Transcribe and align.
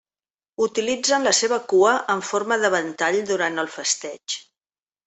Utilitzen 0.65 1.27
la 1.27 1.33
seva 1.41 1.59
cua 1.75 1.93
en 2.15 2.27
forma 2.31 2.59
de 2.65 2.75
ventall 2.79 3.21
durant 3.31 3.67
el 3.67 3.75
festeig. 3.79 4.43